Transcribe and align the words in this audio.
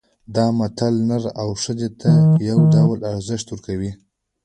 دا 0.35 0.45
متل 0.57 0.95
نر 1.09 1.23
او 1.41 1.49
ښځې 1.63 1.89
ته 2.01 2.11
یو 2.49 2.59
ډول 2.73 2.99
ارزښت 3.13 3.47
ورکوي 3.49 3.91